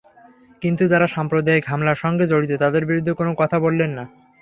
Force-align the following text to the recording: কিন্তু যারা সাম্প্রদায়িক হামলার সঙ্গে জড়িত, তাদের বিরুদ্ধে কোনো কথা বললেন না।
কিন্তু 0.61 0.83
যারা 0.87 1.07
সাম্প্রদায়িক 1.07 1.63
হামলার 1.67 2.01
সঙ্গে 2.03 2.25
জড়িত, 2.27 2.51
তাদের 2.59 2.83
বিরুদ্ধে 2.85 3.13
কোনো 3.13 3.31
কথা 3.37 3.57
বললেন 3.59 3.89
না। 3.97 4.03